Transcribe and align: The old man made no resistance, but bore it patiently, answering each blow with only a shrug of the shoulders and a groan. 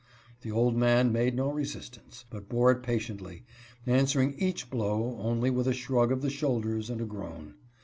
The 0.41 0.49
old 0.49 0.75
man 0.75 1.11
made 1.11 1.35
no 1.35 1.51
resistance, 1.51 2.25
but 2.31 2.49
bore 2.49 2.71
it 2.71 2.81
patiently, 2.81 3.43
answering 3.85 4.33
each 4.39 4.67
blow 4.71 4.97
with 4.99 5.23
only 5.23 5.49
a 5.69 5.73
shrug 5.73 6.11
of 6.11 6.23
the 6.23 6.29
shoulders 6.31 6.89
and 6.89 7.01
a 7.01 7.05
groan. 7.05 7.53